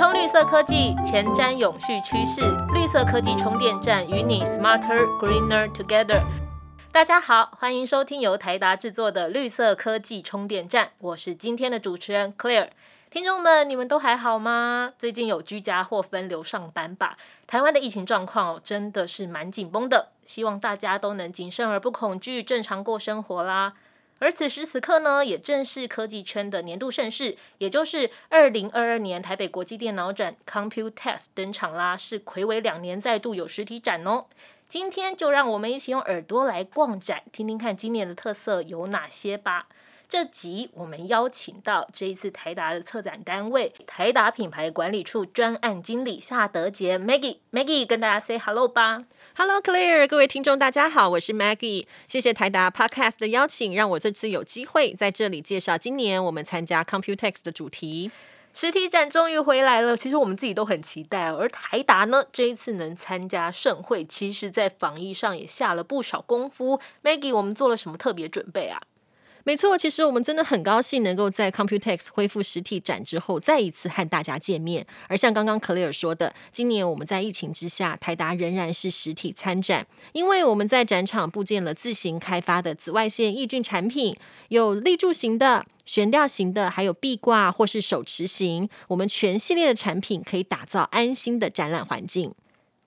[0.00, 2.40] 充绿色科技，前瞻永续趋势，
[2.72, 6.22] 绿色科技充电站与你 smarter greener together。
[6.90, 12.70] 大家好，欢迎收听由台达制作的绿色科技充电站，我是今天的主持人 Claire。
[13.10, 14.90] 听众们，你们都还好吗？
[14.96, 17.14] 最近有居家或分流上班吧？
[17.46, 23.74] 台湾的疫情状况，真的是蛮紧绷的，希望大家都能谨慎而不恐惧，正常过生活啦。
[24.20, 34.26] 而此时此刻呢，也正是科技圈的年度盛事，也就是二零二二年台北国际电脑展 Computex 登场啦，是魁违两年再度有实体展哦。
[34.68, 39.66] 今天就让我们一起用耳朵来逛展，听听看今年的特色有哪些吧。
[40.10, 49.04] 这集我们邀请到这一次台达的策展单位台达品牌管理处专案经理夏德杰 Maggie，Maggie 跟大家 say hello 吧。
[49.36, 58.10] Hello Claire，各位听众大家好，我是 Maggie，谢谢台达 Podcast 的邀请，让我这次有机会在这里介绍今年我们参加 Computex 的主题。
[58.52, 61.30] 实体展终于回来了，其实我们自己都很期待。
[61.30, 66.80] 而台达呢，这一次能参加盛会，其实在防疫上也下了不少功夫。
[67.04, 68.80] Maggie，我们做了什么特别准备啊？
[69.44, 74.86] 没错，其实我们真的很高兴能够在 Computex 恢复实体展之后，再一次和大家见面。
[75.08, 84.16] 而像刚刚 Clear 说的，今年我们在疫情之下，台达仍然是实体参展，因为我们在展场布建了自行开发的紫外线抑菌产品，
[84.48, 85.66] 有立柱型的。
[85.86, 92.32] 悬吊型的，还有壁挂或是手持型，我们全系列的产品可以打造安心的展览环境。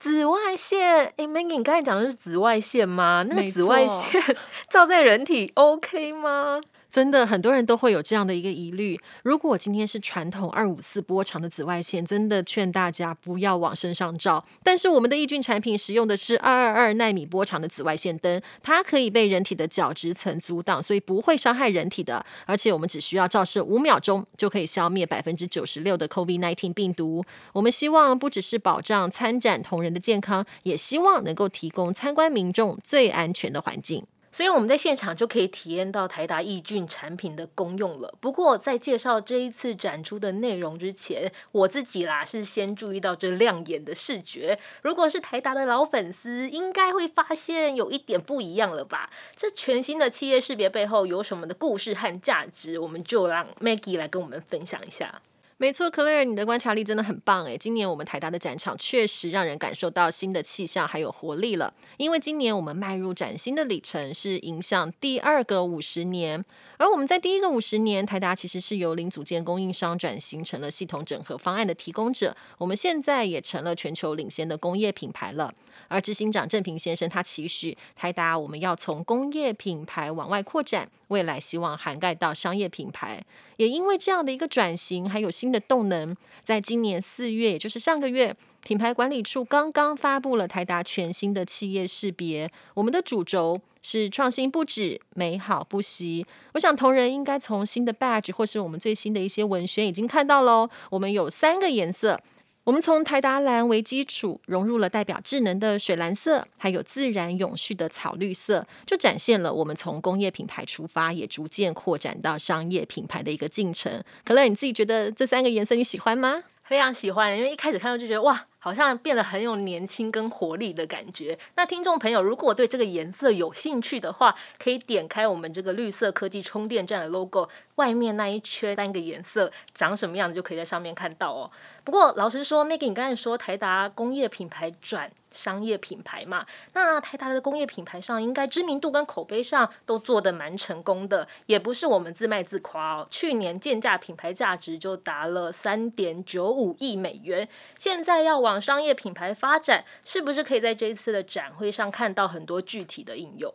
[0.04, 3.24] 紫外线，哎，Maggie，你刚才讲的是紫外线吗？
[3.26, 4.20] 那个紫外线
[4.68, 6.60] 照在人体 OK 吗？
[6.94, 8.96] 真的很多人都会有这样的一个疑虑。
[9.24, 14.46] 如果今天是传统二五四波长的紫外线，真的劝大家不要往身上照。
[14.62, 22.24] 但是我们的抑菌产品使用的是二二二纳米波长的紫外线灯，它可以被人体的角质层阻挡，所以不会伤害人体的。
[22.46, 27.24] 而且我们只需要照射五秒钟，就可以消灭百分之九十六的 COVID-19 病毒。
[27.52, 34.06] 我们希望不只是保障参展同仁的健康，也希望能够提供参观民众最安全的环境。
[34.34, 38.12] 所以我们在现场就可以体验到台达抑菌产品的功用了。
[38.20, 44.58] 不过在介绍这一次展出的内容之前，我自己啦是先注意到这亮眼的视觉。
[44.82, 49.08] 如果是台达的老粉丝，应该会发现有一点不一样了吧？
[49.36, 52.76] 这全新的企业识别背后有什么的故事和价值？
[52.80, 55.22] 我们就让 Maggie 来跟我们分享一下。
[55.64, 57.56] 没错，Clare，你的观察力真的很棒诶。
[57.56, 61.72] 今年我们台达的展场确实让人感受到新的气象还有活力了。
[61.96, 66.44] 因为今年我们迈入崭新的里程，是迎向第二个五十年。
[66.84, 72.36] 而我们在第一个五十年，台达其实是由零组件供应商转型成了系统整合方案的提供者。
[72.58, 75.54] 我们现在也成了全球领先的工业品牌了。
[75.88, 83.24] 而执行长郑平先生他期许台达，我们要从工业品牌往外扩展，未来希望涵盖到商业品牌。
[83.56, 92.50] 也因为这样的一个转型，还有新的动能，在今年四月，也就是上个月，品牌管理处刚刚发布了台达全新的企业识别。
[92.74, 96.26] 我们的主轴是创新不止，美好不息。
[96.54, 100.68] 我想同仁应该从新的 badge 或是我们最新的一些文宣已经看到喽。
[100.90, 102.18] 我们有三个颜色。
[102.64, 114.02] 我们从台达蓝为基础，融入了代表智能的水蓝色，还有自然永续的草绿色，就展现了我们从工业品牌出发，也逐渐扩展到商业品牌的一个进程。
[114.24, 116.42] 可乐，你自己觉得这三个颜色你喜欢吗？
[116.62, 118.46] 非常喜欢，因为一开始看到就觉得哇。
[118.64, 121.38] 好像变得很有年轻跟活力的感觉。
[121.54, 131.50] 那听众朋友，如果对这个颜色有兴趣的话，可以点开我们这个绿色科技充电站的 logo，外面那一圈三个颜色长什么样子，就可以在上面看到哦。
[131.84, 143.06] 不过老实说，Maggie，你刚才说台达工业品牌转商业品牌嘛，那台达的工业品牌上应该知名度跟口碑上都做得蛮成功的，也不是我们自卖自夸哦。
[143.10, 147.46] 去年建价品牌价值就达了三点九五亿美元，
[147.76, 153.52] 现在要往商业品牌发展，是不是可以在这一次的展会上看到很多具体的应用？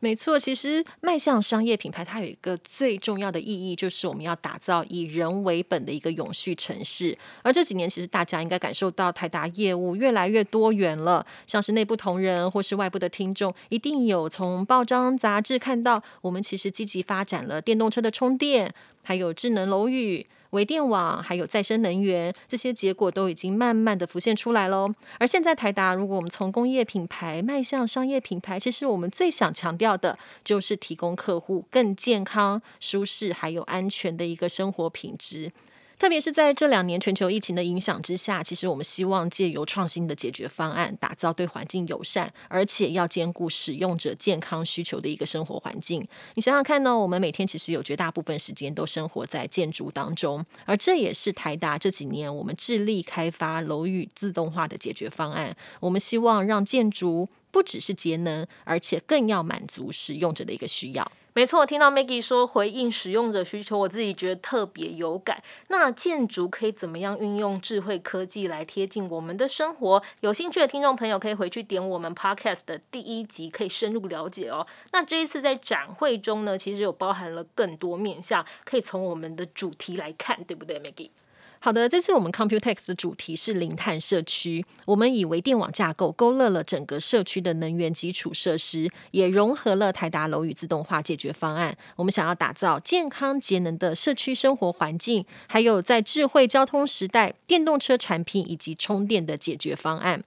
[0.00, 7.16] 没错，其实迈向商业品牌，它有一个最重要的意义，就是我们要打造以人为本的一个永续城市。
[7.42, 18.72] 而这几年，其实大家应该感受到台达业务越来越多元了，像是内部同仁或是外部的听众，一定有从报章杂志看到，我们其实积极发展了电动车的充电，
[19.02, 20.26] 还有智能楼宇。
[20.56, 24.90] 微电网还有再生能源，这些结果都已经慢慢的浮现出来喽。
[25.18, 35.52] 而现在台达，如果我们从工业品牌迈向商业品牌，其实我们最想强调的就是提供客户更健康、舒适还有安全的一个生活品质。
[35.98, 46.06] 特别是在这两年全球疫情的影响之下，其实我们希望借由创新的解决方案，打造对环境友善，而且要兼顾使用者健康需求的一个生活环境。
[46.34, 46.96] 你想想看呢？
[46.96, 55.56] 我们每天其实有绝大部分时间都生活在建筑当中，而这也是台达这几年我们致力开发楼宇自动化的解决方案。
[55.80, 61.10] 我们希望让建筑不只是节能，而且更要满足使用者的一个需要。
[61.36, 65.38] 没错，听到 Maggie 说回应使用者需求，我自己觉得特别有感。
[65.68, 70.02] 那建筑可以怎么样运用智慧科技来贴近我们的生活？
[70.20, 74.66] 有兴趣的听众朋友可以回去点我们 Podcast 的第一集，可以深入了解哦。
[74.92, 81.10] 那这一次在展会中呢，其实有包含了更多面向，可以从我们的主题来看，对不对，Maggie？
[81.58, 84.64] 好的，这次我们 Computex 的主题是零碳社区。
[84.84, 91.76] 我们以微电网架构勾勒了整个社区的能源基础设施，也融合了台达楼宇自动化解决方案。
[91.96, 100.22] 我们想要打造健康节能的社区生活环境，还有在智慧交通时代电动车产品以及充电的解决方案。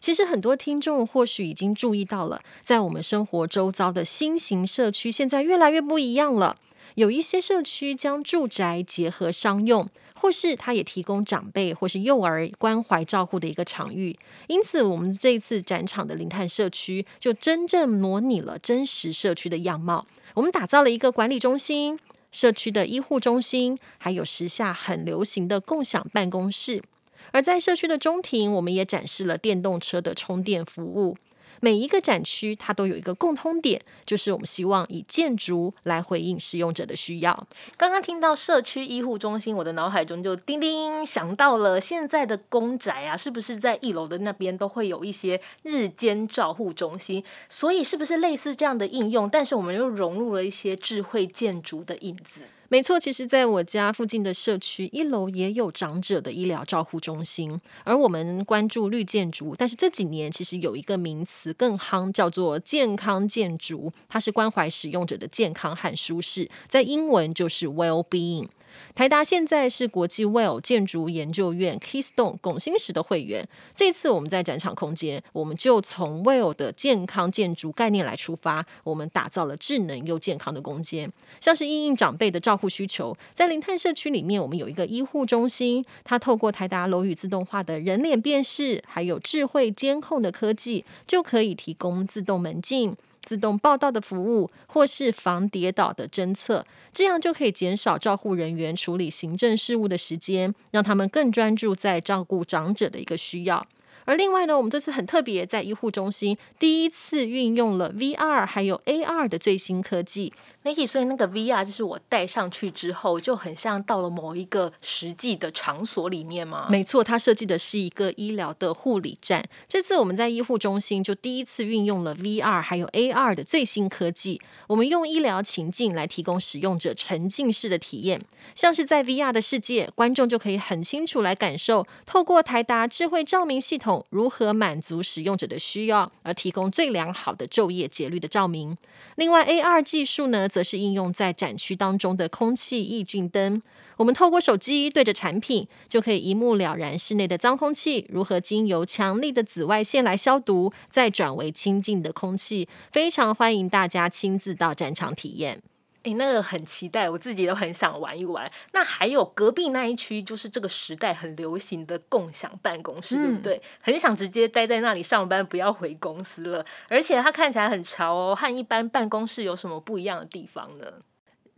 [0.00, 6.56] 其实很多听众或许已经注意到了，在我们生活周遭的新型社区现在越来越不一样了。
[6.96, 9.88] 有一些社区将住宅结合商用。
[10.24, 20.06] 或是它也提供长辈或是幼儿关怀照护的一个场域，因此我们这一次展场的零碳社区就真正模拟了真实社区的样貌。
[20.32, 22.00] 我们打造了一个管理中心、
[22.32, 26.82] 社区的医护中心，还有时下很流行的共享办公室。
[27.30, 31.18] 而在社区的中庭，我们也展示了电动车的充电服务。
[31.64, 37.46] 每一个展区，它都有一个共通点，就是我们希望以建筑来回应使用者的需要。
[37.78, 47.24] 刚刚听到社区医护中心，我的脑海中就叮叮想到了现在的公宅啊，是不是在一楼的那边都会有一些日间照护中心？
[47.48, 49.26] 所以是不是类似这样的应用？
[49.30, 52.42] 但是我们又融入了一些智慧建筑的影子。
[52.68, 68.48] 没错，其实在我家附近的社区一楼也有长者的医疗照护中心，而我们关注绿建筑，但是这几年其实有一个名词更夯，叫做健康建筑，它是关怀使用者的健康和舒适，在英文就是 well being。
[68.94, 73.48] 台达现在是国际 Well 建筑研究院 Keystone 拱心石的会员。
[73.74, 81.12] 这次我们在展场空间，我们就从 Well 的健康建筑概念来出发，我们打造了智能又健康的空间。
[81.40, 92.96] 像是应应长辈的照护需求，在零碳社区里面，我们有一个医护中心，它透过台达楼宇自动化的人脸辨识，还有智慧监控的科技，就可以提供自动门禁。
[93.24, 103.66] 自动报到的服务，或是防跌倒的侦测，这样就可以减少照护人员处理行政事务的时间，让他们更专注在照顾长者的一个需要。
[104.06, 110.30] 而另外呢，我们这次很特别，在医护中心第一次运用了 VR 还有 AR 的最新科技。
[110.64, 116.68] Niki，所以那个 VR 就是我戴上去之后，就很像到了某一个实际的场所里面吗？
[116.70, 119.46] 没错，它设计的是一个医疗的护理站。
[119.68, 128.24] 这次我们在医护中心就第一次运用了 VR 还有 AR 的最新科技，我们用医疗情境来提供使用者沉浸式的体验，
[128.54, 138.74] 像是在 VR 的世界，观众就可以很清楚来感受，透过台达智慧照明系统如何满足使用者的需要，而提供最良好的昼夜节律的照明。
[139.16, 140.48] 另外，AR 技术呢？
[140.54, 143.60] 则是应用在展区当中的空气抑菌灯。
[143.96, 152.68] 我们透过手机对着产品，就可以一目了然室内的脏空气如何经由强力的紫外线来消毒，再转为清净的空气。
[152.92, 155.60] 非常欢迎大家亲自到展场体验。
[156.04, 158.48] 哎，那个很期待，我自己都很想玩一玩。
[158.72, 163.60] 那还有隔壁那一区，就是这个时代很流行的共享办公室，对不对？
[163.80, 166.64] 很想直接待在那里上班，不要回公司了。
[166.88, 170.86] 而且它看起来很潮哦，和一般办公室有什么不一样的地方呢？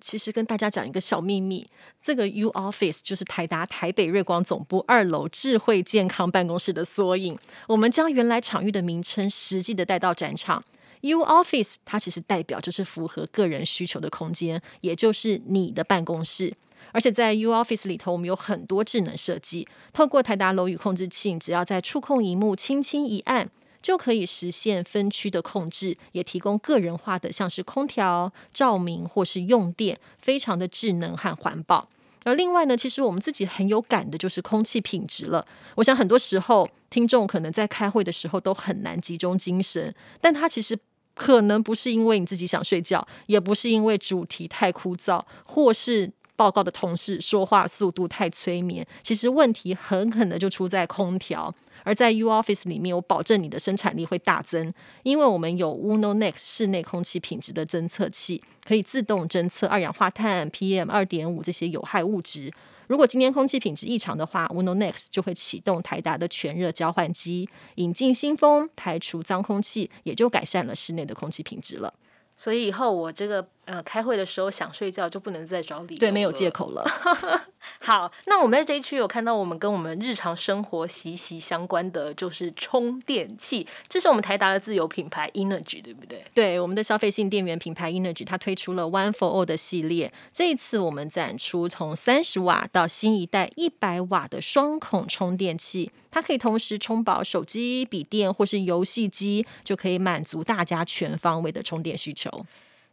[0.01, 1.67] 其实跟大家讲一个小秘密，
[2.01, 7.37] 这个 U Office 就是台达台北瑞光总部二楼智慧健康办公室的缩影。
[7.67, 10.63] 我们将原来场域的名称实际的带到展场。
[11.03, 16.55] U Office 它其实代表就是符合个人需求的空间，也就是你的办公室。
[16.93, 23.51] 而且在 U Office 里头，我们有很多智能设计，透过台达楼宇控制器，只要在触控荧幕轻轻一按，
[23.83, 31.89] 就可以实现分区的控制，也提供个人化的，像是空调、照明或是用电，非常的智能和环保。
[32.27, 35.47] 而另外呢，其实我们自己很有感的就是空气品质了。
[35.77, 40.79] 我想很多时候听众可能在开会的时候都很难集中精神，但它其实。
[41.19, 48.87] 可能不是因为你自己想睡觉，也不是因为主题太枯燥，或是报告的同事说话速度太催眠。
[49.03, 51.55] 其实问题很可能就出在空调。
[51.87, 54.75] 而在 U Office 里面，我保证你的生产力会大增，
[55.05, 62.53] 因为我们有 Uno Next 室内空气品质的侦测器，可以自动侦测二氧化碳、PM 二点五这些有害物质。
[62.89, 71.95] 如果今天空气品质异常的话，Uno Next 就会启动台达的全热交换机，引进新风，排除脏空气，也就改善了室内的空气品质了。
[72.37, 76.51] 所以以后我这个呃开会的时候想睡觉就不能再找理由，对，没有借。
[76.51, 76.83] 口了。
[77.81, 86.25] 好，那我们在这一区有看到我们跟我们日常生活息息相关的就是充电器，这是我们台达的自有品牌 Energy，对不对？
[86.33, 90.11] 对，我们的消费性电源品牌 Energy，它推出了 One for All 的系列。
[90.33, 102.47] 这一次我们展出从三十瓦到新一代一百瓦的双孔充电器，它可以同时充饱手机、笔电或是游戏机，就可以满足大家全方位的充电需求。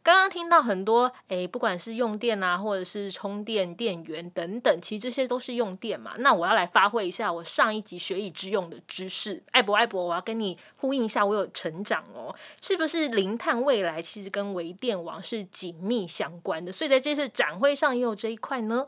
[0.03, 6.13] 刚刚听到很多，诶，不管是用电啊，或者是充电电源等等，其实这些都是用电嘛。
[6.17, 16.69] 那我要来发挥一下我上一集学以致用的知识，艾博艾博，我要跟你呼应一下，我有成长哦，是不是零碳未来其实跟微电网是紧密相关的？
[16.69, 18.87] 所以在这次展会上也有这一块呢。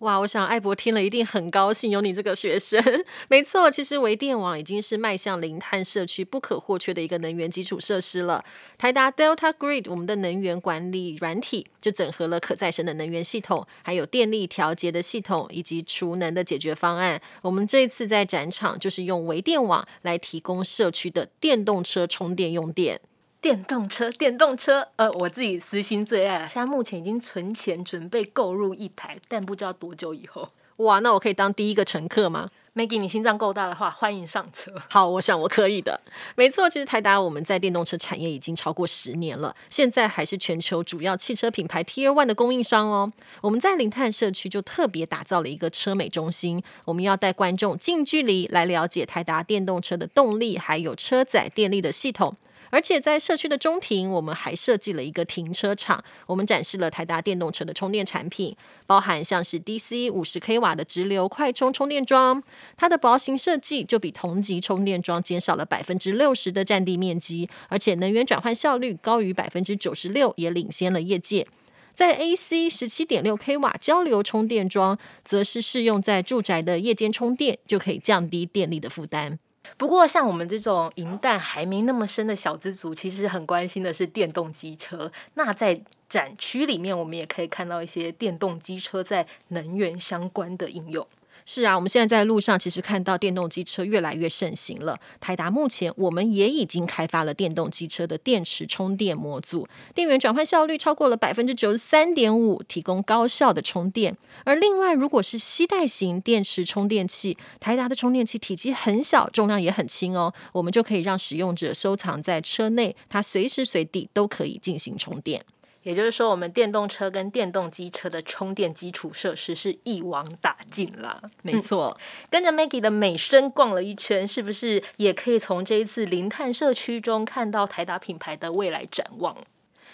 [0.00, 2.78] 哇，我想艾博听了一定很高兴，有你这个学生。
[3.28, 8.44] 没错，其实微电网已经是迈向零碳社区不可或缺的一个能源基础设施了。
[8.76, 17.18] 台达 Delta Grid 我们的能源管理软体就整合了可再生的能源系统，还有电力调节的系统以及储能的解决方案。
[17.40, 23.00] 我们这次在展场就是用微电网来提供社区的电动车充电用电。
[23.46, 26.48] 电动车，电动车，呃，我自己私心最爱了。
[26.48, 30.48] 现在目前已经存钱准备购入一台，但不知道多久以后。
[30.78, 34.72] 哇，那我可以当第一个乘客吗？Maggie，你心脏够大的话，欢迎上车。
[34.90, 36.00] 好，我想我可以的。
[36.34, 43.12] 没错，其实台达我们在电动车产业已经超过十年了，现在还是全球主要汽车品牌 Tier One 的供应商哦。
[43.42, 52.36] 我们在零碳社区就特别打造了一个车美中心，我们要带观众近距离来了解台达电动车的动力，还有车载电力的系统。
[52.70, 58.56] 而且在社区的中庭，我们还设计了一个停车场，我们展示了台达电动车的充电产品，
[58.86, 62.42] 包含像是 DC 五十 k 瓦的直流快充充电桩，
[62.76, 71.46] 它的薄型设计就比同级充电桩减少了百分之六十的占地面积，而且能源转换效率高于百分之九十六，也领先了业界。
[71.94, 79.38] 在 AC 十七点六 k 瓦交流充电桩，则是适用在住宅的夜间充电，就可以降低电力的负担。
[79.76, 85.10] 不过，像我们这种银蛋还没那么深的小资族，其实很关心的是电动机车。
[85.34, 91.06] 那在展区里面，我们也可以看到一些电动机车在能源相关的应用。
[91.46, 94.98] 是啊，我们现在在路上其实看到电动机车越来越盛行了。
[95.20, 104.16] 台达目前我们也已经开发了电动机车的电池充电模组，电源转换效率超过了百分之九十三点五，提供高效的充电。
[104.44, 115.44] 而另外，如果是吸带型电池充电器，台达的充电器体积很小，重量也很轻哦，我们就可以让使用者收藏在车内，它随时随地都可以进行充电。
[115.86, 121.22] 也就是说，我们电动车跟电动机车的充电基础设施是一网打尽啦。
[121.44, 121.96] 没错，
[122.28, 129.36] 跟着 Maggie 的美声逛了一圈，是不是也可以从这一次零碳社区中看到台达品牌的未来展望？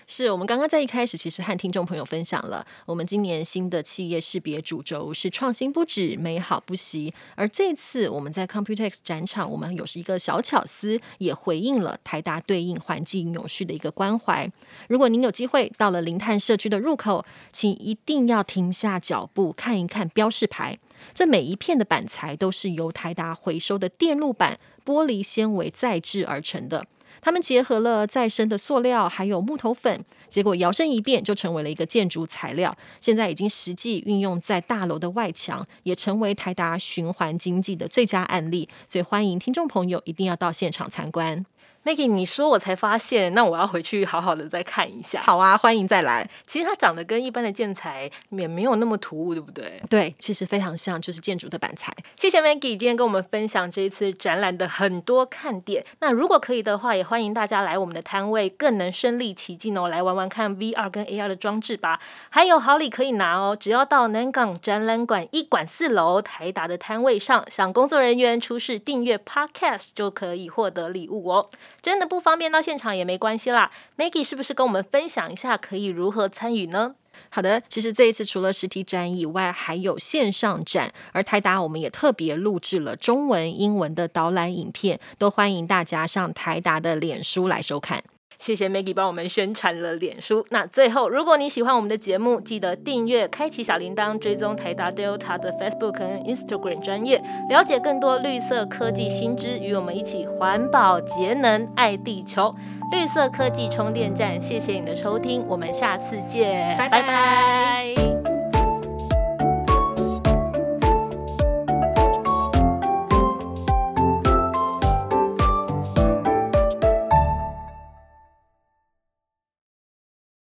[0.06, 7.12] 是我们刚刚在一开始其实和听众朋友分享了，我们今年新的企业识别主轴是创新不止，美好不息。
[7.34, 14.50] 而这次我们在 Computex 展场，我们有是一个小巧思，也回应了台达对应环境永续的一个关怀。
[14.88, 20.78] 如果您有机会到了零碳社区的入口，请一定要停下脚步看一看标示牌。
[21.14, 26.86] 这每一片的板材都是由台达回收的电路板、玻璃纤维再制而成的。
[27.22, 32.74] 他们结合了再生的塑料，还有木头粉，结果摇身一变就成为了一个建筑材料。
[33.00, 38.66] 现在已经实际运用在大楼的外墙，也成为台达循环经济的最佳案例。
[38.88, 41.44] 所以欢迎听众朋友一定要到现场参观。
[41.84, 45.20] Maggie，你说我才发现，那我要回去好好的再看一下。
[45.20, 46.30] 好啊，欢迎再来。
[46.46, 49.82] 其实它长得跟一般的建材也没有那么突兀，对不对？
[49.90, 51.92] 对，其实非常像，就是建筑的板材。
[52.16, 55.84] 谢谢 Maggie 今天跟我们分享这一次展览的很多看点。
[55.98, 62.00] 那如果可以的话，也欢迎大家来我们的摊位，更能身临其境哦，来玩玩看 VR 跟 AR 的装置吧。
[62.30, 71.50] 还有好礼可以拿哦，只要到南港展览馆一馆四楼台达的摊位上，向工作人员出示订阅 Podcast 就可以获得礼物哦。
[71.80, 73.70] 真的不方便到现场也没关系啦。
[73.96, 76.94] Maggie 是不是跟我们分享一下可以如何参与呢？
[77.28, 88.02] 好的，其实这一次除了实体展以外，还有线上展，而台达我们也特别录制了中文、英文的导览影片，都欢迎大家上台达的脸书来收看。
[88.42, 90.44] 谢谢 Maggie 帮我们宣传了脸书。
[90.50, 102.52] 那最后，如果你喜欢我们的节目，记得订阅、开启小铃铛、追踪台达 Delta 的 Facebook 和 Instagram 专业，了解更多绿色科技新知，与我们一起环保节能爱地球。
[102.90, 108.11] 绿色科技充电站，谢谢你的收听，我们下次见，拜拜。